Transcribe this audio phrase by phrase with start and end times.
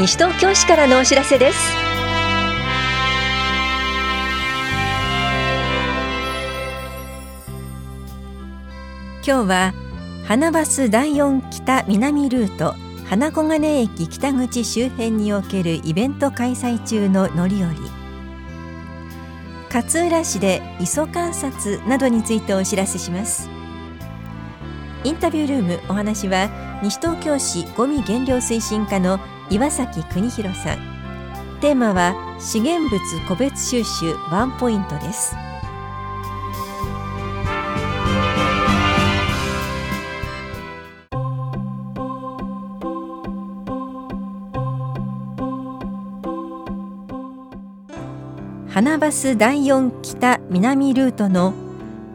[0.00, 1.58] 西東京市からのお知らせです。
[9.16, 9.74] 今日は
[10.24, 12.74] 花バス第4北南ルート
[13.04, 17.76] 花小金駅北口周辺におけるイベント開催中の乗り降り。
[19.70, 23.50] 勝浦市で磯観察などについてお知らせします。
[25.04, 26.48] インタビュールームお話は
[26.82, 30.78] 西東京市ゴミ減量推進課の岩崎邦弘さん。
[31.60, 35.34] テーマは資源物個別収集ワンポイントです。
[48.68, 51.54] 花バス第4北南ルートの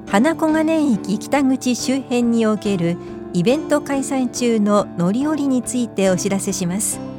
[0.08, 2.96] 花小金駅北口周辺における
[3.34, 7.15] イベント開催中の乗り降りについてお知らせします。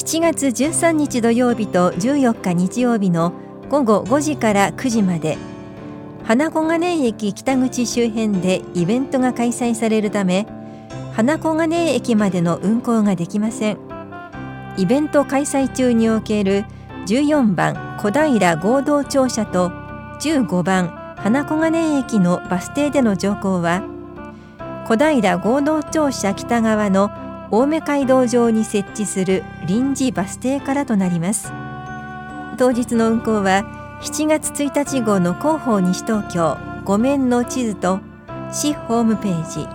[0.00, 3.34] 7月13日土曜日と14日日曜日の
[3.68, 5.36] 午後5時から9時まで。
[6.24, 10.46] 花小金井駅北口周辺でイベントが開催されるため
[11.12, 13.78] 花小金井駅までの運行ができません。
[14.78, 16.64] イベント開催中における
[17.06, 19.68] 14番小平合同庁舎と
[20.22, 23.82] 15番花小金井駅のバス停での乗降は
[24.86, 27.10] 小平合同庁舎北側の
[27.50, 31.52] 青梅街道上に設置する臨時バス停からとなります。
[32.58, 38.00] 当日の運行は7月1日号の広報西東京5面の地図と
[38.52, 39.66] 市ホームページ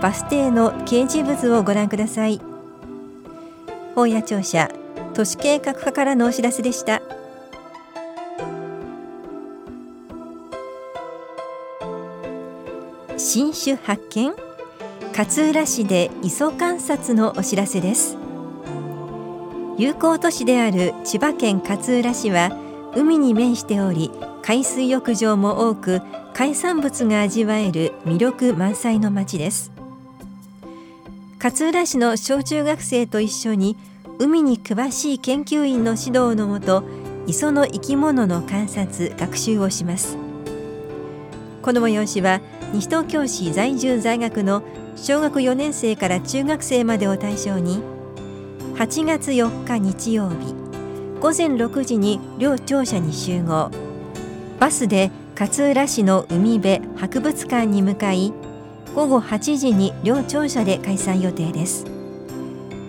[0.00, 2.40] バス停の掲示物をご覧ください。
[3.94, 4.70] 本屋庁舎
[5.14, 7.02] 都市計画課からのお知らせでした。
[13.16, 14.43] 新種発見？
[15.16, 18.16] 勝浦市で磯観察のお知らせです。
[19.78, 22.50] 友好都市である千葉県勝浦市は
[22.96, 24.10] 海に面しており
[24.42, 26.02] 海水浴場も多く
[26.32, 29.70] 海産物が味わえる魅力満載の町です。
[31.40, 33.76] 勝浦市の小中学生と一緒に
[34.18, 36.82] 海に詳しい研究員の指導のもと
[37.28, 40.18] 磯の生き物の観察学習をします。
[41.62, 42.40] この催しは
[42.72, 44.64] 西東京市在住在学の
[44.96, 47.82] 小学4年生から中学生までを対象に
[48.74, 50.54] 8月4日日曜日
[51.20, 53.70] 午前6時に両庁舎に集合。
[54.60, 58.32] バスで勝浦市の海辺博物館に向かい
[58.94, 61.86] 午後8時に両庁舎で開催予定です。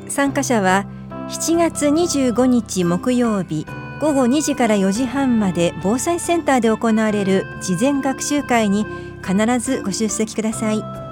[0.10, 0.86] 参加者は
[1.30, 3.66] 7月25日木曜日
[4.00, 8.86] 午後2時から4時半まで防災センターで行われる事前学習会に
[9.26, 11.05] 必ずご出席ください。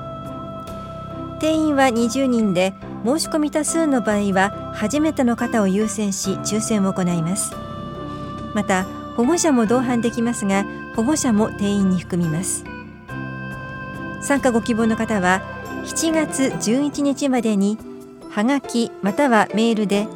[1.43, 2.73] 定員は20人で
[3.03, 7.51] 申し込み多数の場合は初めての方を優先し抽選を行います。
[8.55, 8.85] また
[9.17, 10.63] 保護者も同伴できますが
[10.95, 12.63] 保護者も定員に含みます。
[14.21, 15.41] 参加ご希望の方は
[15.83, 17.77] 7月11日までに
[18.29, 20.07] はがきまたはメールで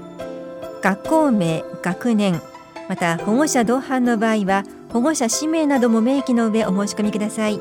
[0.82, 2.42] 学校名学年
[2.88, 4.64] また保護者同伴の場合は
[4.94, 7.60] 保護者氏名なども明記の上お申し込みください。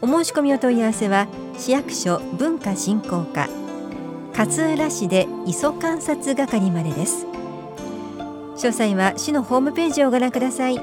[0.00, 1.26] お申し込みお問い合わせは
[1.58, 3.48] 市役所文化振興課。
[4.36, 7.26] 勝浦市で磯観察係までです。
[8.56, 10.80] 詳細は市のホームページをご覧ください。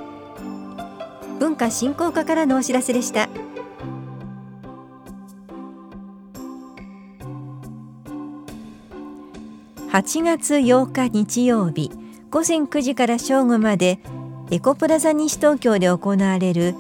[1.39, 3.29] 文化振興課からのお知らせでした。
[9.91, 11.91] 8月8日日曜日
[12.31, 13.99] 午前9時から正午まで
[14.49, 16.73] エコプラザ西東京で行われる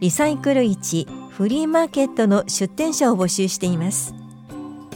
[0.00, 4.12] リサイクル市フリーマーケットの出店者を募集しています。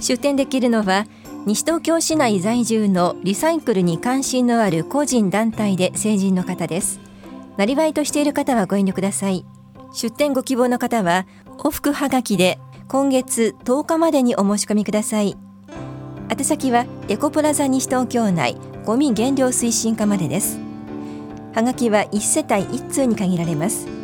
[0.01, 1.07] 出店できるのは
[1.47, 6.99] 西東京市内在住のリサイクルに関心のある個人団体で成人の方です。
[7.57, 9.47] なりわいとしている方はご遠慮ください。
[9.93, 12.59] 出店ご希望の方は往復はがきで
[12.89, 15.37] 今月10日までにお申し込みください。
[16.29, 20.59] 宛先はエコプラザ西東京内ゴミ減量推進課までです。
[21.55, 24.02] はがきは1世帯1通に限られます。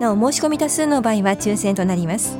[0.00, 2.36] なお申し込み多数の場合は抽選となります。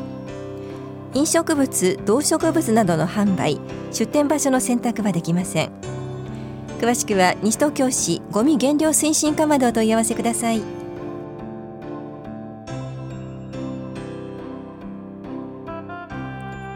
[1.13, 3.61] 飲食物動植物などの販売
[3.93, 5.71] 出店場所の選択はできません。
[6.81, 10.63] 詳しくは西東京市ゴミ減量推進課までお問い合わせください。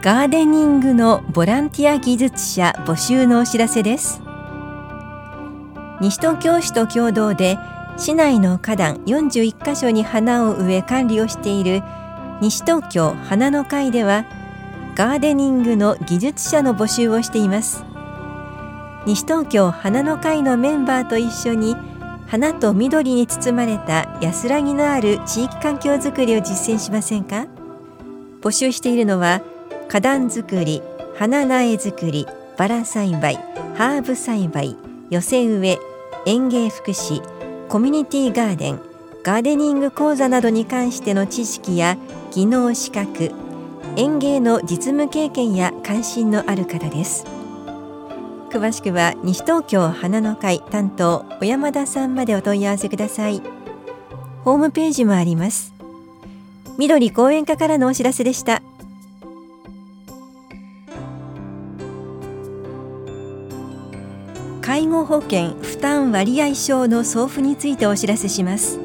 [0.03, 4.21] ガーデニングのボランティア技術者募集のお知らせです。
[6.03, 7.57] 西東京市と共同で
[7.97, 11.83] 市内の花壇41カ所に花を植え管理をしている
[12.41, 14.27] 西東京花の会では
[14.97, 17.85] ガーデニングの技術者の募集をしています
[19.07, 21.77] 西東京花の会のメンバーと一緒に
[22.27, 27.47] 花と緑に包まれた安らぎのある地域環境づくりを実践しませんか
[28.41, 29.43] 募集しているのは
[29.89, 30.83] 花壇作り
[31.17, 32.27] 花苗作り
[32.57, 33.37] バラ栽培
[33.77, 34.77] ハーブ栽培
[35.11, 35.79] 寄せ植え
[36.27, 37.23] 園芸福祉
[37.69, 38.81] コミュニティガーデン
[39.23, 41.97] ガーデニング講座などに関しての知識や
[42.31, 43.33] 技能資格
[43.97, 47.25] 園芸の実務経験や関心のある方です。
[48.51, 53.43] 詳しくは西東京花の会担当小山田さんまでお問い合わせください。
[54.45, 55.73] ホームページもあります。
[56.77, 58.63] 緑講演課からのお知らせでした。
[64.75, 68.81] 介護保険負担割合証の送付についてお知らせします。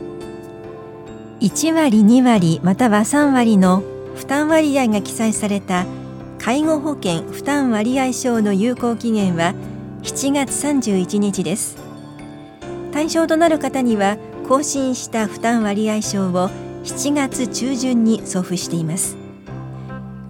[1.40, 3.82] 1割2割または3割の
[4.14, 5.88] 負担割合が記載された
[6.38, 9.56] 介護保険負担割合証の有効期限は
[10.04, 11.76] 7月31日です。
[12.92, 16.52] 対象となる方には更新した負担割合証を
[16.84, 19.18] 7月中旬に送付しています。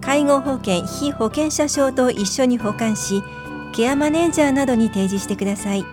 [0.00, 3.22] 介護保険被保険者証と一緒に保管し
[3.72, 5.84] ケアマネージャーなどに提示してください。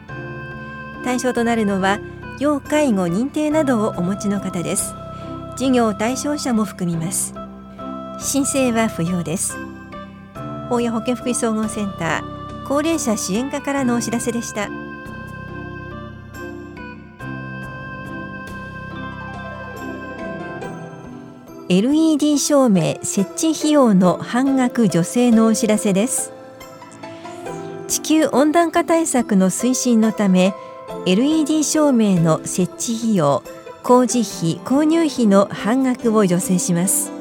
[1.03, 1.99] 対象となるのは
[2.39, 4.93] 要介護認定などをお持ちの方です。
[5.55, 7.33] 事業対象者も含みます。
[8.19, 9.55] 申請は不要です。
[10.69, 14.69] 大谷保健福祉総合センター高齢者支援課からのお知らせでした。
[21.69, 26.36] LED 照明設置費用の半額助成のお知らせです。
[28.07, 30.53] 球温暖化対策の推進のため
[31.05, 33.43] LED 照明の設置費用
[33.83, 37.11] 工事費購入費の半額を助成します。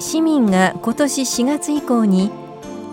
[0.00, 2.32] 市民が今年4月以降に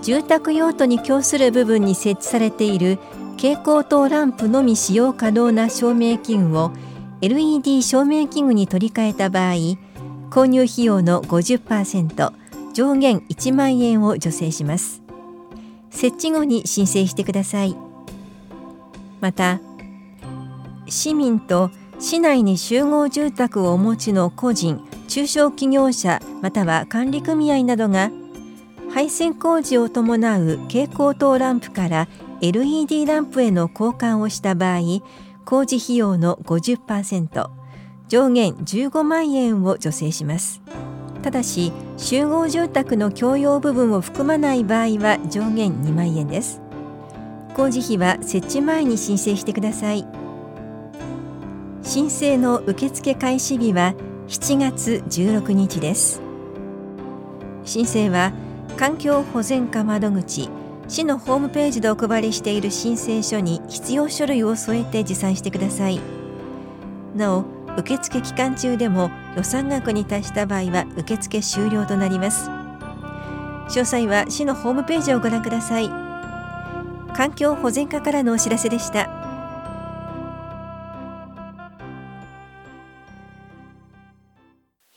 [0.03, 2.99] 住宅用途に供する部分に設置されている
[3.37, 6.71] 蛍光灯ランプのみ使用可能な照明器具を
[7.21, 9.53] LED 照明器具に取り替えた場合
[10.29, 12.31] 購入費用の50%
[12.73, 15.00] 上限1万円を助成します。
[15.91, 17.75] 設置後に申請してください。
[19.19, 19.59] また
[20.87, 28.09] 市民と市内に集合住宅をお持ちの個人中小企業者または管理組合などが
[28.91, 32.07] 配線工事を伴う蛍光灯ランプから
[32.41, 34.79] LED ランプへの交換をした場合
[35.45, 37.49] 工事費用の50%
[38.07, 40.61] 上限15万円を助成します。
[41.21, 46.61] ただし集合住宅の共用部分を含まない場合は上限2万円です。
[47.53, 50.07] 工事費は設置前に申請してください。
[51.83, 53.93] 申請の受付開始日は
[54.27, 56.21] 7月16日です。
[57.65, 58.31] 申請は
[58.77, 60.49] 環境保全課窓口
[60.87, 65.99] 市のホームページでお配りしている申請書に必要書類を添えて持参してください。
[67.15, 67.45] なお
[67.77, 75.89] 受付期間中でも予算額に達した場合は受付終了となります詳細は市のホームページをご覧ください
[77.13, 79.21] 環境保全課からのお知らせでした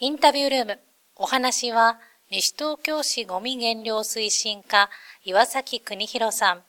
[0.04, 0.80] インタビュールーム。
[1.16, 1.98] お話は、
[2.30, 4.90] 西東京市ごみ減量推進課、
[5.24, 6.62] 岩崎邦弘さん。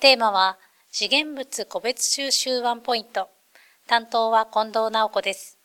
[0.00, 0.58] テーマは、
[0.90, 3.30] 資源物個別収集ワンポイント。
[3.86, 5.61] 担当は近藤直子です。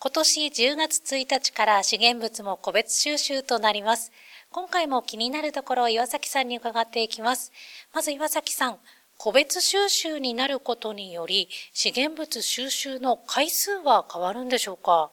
[0.00, 4.12] 今年10月1日から資源物も個別収集となります。
[4.52, 7.50] 今回も気になるところを岩崎さんに伺っていきます。
[7.92, 8.78] まず岩崎さん、
[9.16, 15.10] 個別収集になることにより、資源物収集の回数は変わるんでしょうか？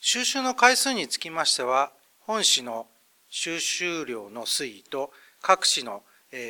[0.00, 2.86] 収集の回数につきましては、本市の
[3.28, 6.02] 収集量の推移と各市の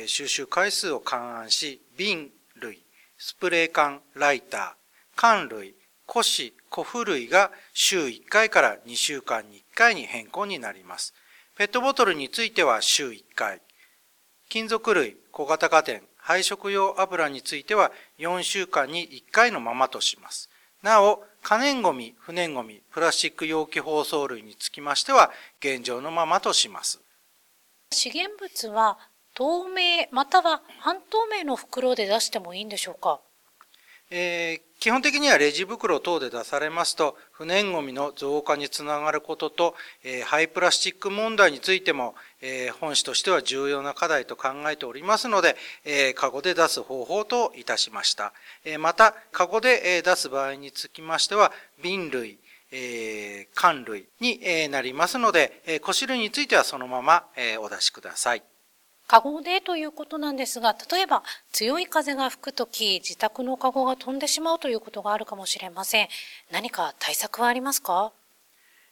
[0.05, 2.29] 収集回数を勘案し、瓶
[2.61, 2.79] 類、
[3.17, 4.71] スプレー缶、ライター、
[5.17, 5.75] 缶類、
[6.07, 11.13] 古紙、古布類が週1回から2週間に1回に変更になります。
[11.57, 13.61] ペットボトルについては週1回。
[14.49, 20.49] 金属類、小型家電、配色用油については4週間に1回のままとします。
[20.81, 26.99] なお、可燃ごみ、不燃ごみ、プラスチック容器包装類につきましては、現状のままとします。
[27.91, 28.97] 資源物は
[29.33, 33.19] 透明または半透明の袋で出してもいいんでしょうか？
[34.11, 48.33] えー、基本的にはレジ袋等で出されますと、不燃ごみの増加につながることと、えー、廃プラスチック問題についても、えー、本市としては重要な課題と考えておりますので、えー、カゴで出す方法といたしました。
[48.65, 51.51] えー、また、カゴで出す場合につきましては、
[51.83, 52.39] 瓶類、
[52.71, 58.43] えー、缶類になりますので、えー、古紙類についてはそのまま、えー、お出しください。
[59.09, 66.07] カゴでということなんですが、例えば強い風が吹くとき、自宅のカゴが飛んでしまうということがあるかもしれません。
[66.51, 68.11] 何か対策はありますか？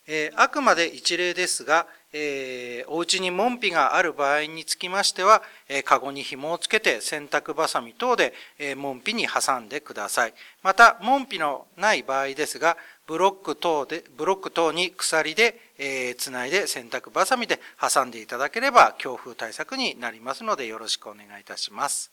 [0.07, 10.33] えー、あくまで一例ですが、えー、お家に門扉がある場合につきましては、えー、カゴに紐をつけて洗濯バサミ等で、えー、門扉に挟んでください。
[10.63, 22.11] また、門扉のない場合ですが、ブロック等で、ブロック等に鎖で、えー、つないで洗濯バサミで挟んでいただければ強風対策になりますのでよろしくお願いいたします。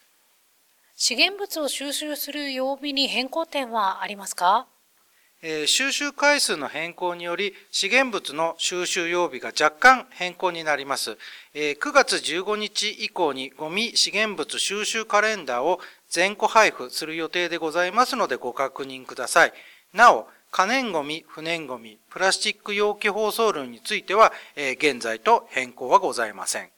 [0.96, 4.66] 資源物を収集する曜日に変更点はありますか？
[5.46, 11.18] え収集回数の変更により資源物の収集曜日が若干変更になります。
[11.52, 19.52] え9月15日以降にゴミ資源物収集カレンダーを全個配布する予定でございますのでご確認ください。
[19.92, 26.70] なお、可燃ゴミ、不燃ゴミ、プラスチック容器包装類については、え現在と変更はございません。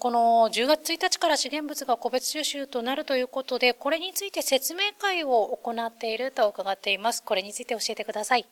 [0.00, 7.22] この10月1日から資源物が個別収集となるということで、これについて説明会を行っていると伺っています。
[7.22, 8.48] これについて教えてください。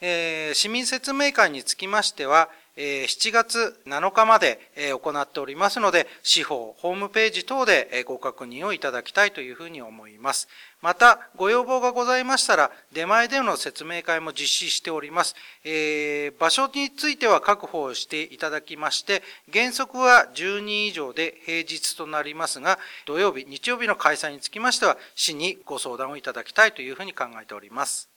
[0.00, 4.58] えー、市民説明会につきましては、7月7日まで
[5.02, 10.48] 行っておりますので、司法、ホームページ等でご確認をいただきたいというふうに思います。
[10.80, 15.36] また、ご要望がございましたら、出前での説明会も実施しております。
[15.64, 28.08] えー、場所については確保していただきまして、原則は10人以上で平日となりますが、土曜日、日曜日の開催につきましては、市にご相談をいただきたいというふうに考えております。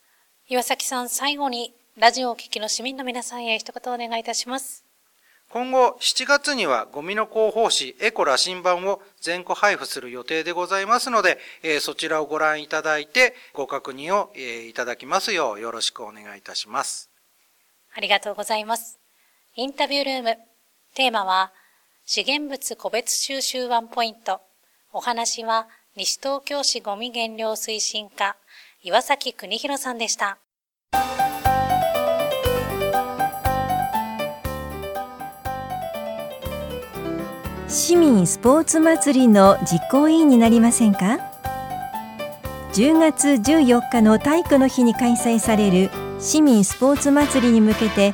[0.47, 4.83] 岩崎さん、最後にラジオをお聞きの市民の皆さんへ一言お願いいたします。
[5.49, 17.09] 今後7月にはゴミの広報誌エコ羅針盤を全個配布する予定でございますので、えー、そちらをご覧いただいてご確認を、えー、いただきますようよろしくお願いいたします。
[17.95, 18.99] ありがとうございます。
[19.55, 20.37] インタビュールーム。
[20.95, 21.53] テーマは
[22.03, 24.41] 資源物個別収集ワンポイント。
[24.91, 28.35] お話は西東京市ゴミ減量推進課
[28.83, 30.39] 岩崎邦弘さんでした。
[37.75, 41.19] 市民スポーツ祭りの実行委員になりませんか
[42.71, 48.13] ？10月14日の体育の日に開催される市民スポーツ祭りに向けて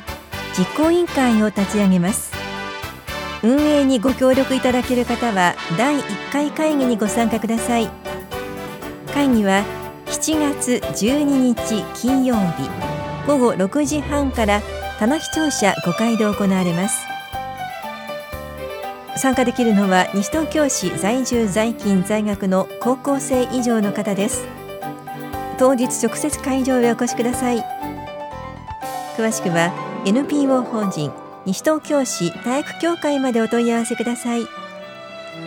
[0.58, 2.32] 実行委員会を立ち上げます。
[3.44, 7.88] 運営にご協力いただける方は第1回会議にご参加ください。
[9.14, 9.62] 会議は
[10.06, 12.68] 7月12日金曜日
[13.28, 14.60] 午後6時半から
[14.98, 17.11] 棚視聴者5階で行われます。
[19.22, 24.44] 参加できるのは西東京市在住在勤在学の高校生以上の方です。
[25.58, 27.64] 当日直接会場へお越しください。
[29.16, 29.72] 詳しくは
[30.04, 31.12] NPO 法人
[31.46, 34.48] 西東京市体育協会までお問い合わせください。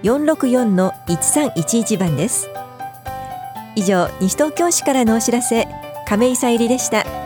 [0.01, 2.50] 042-464-1311番です。
[3.75, 5.67] 以上西東京市からのお知らせ。
[6.06, 7.25] 亀井さゆりでした。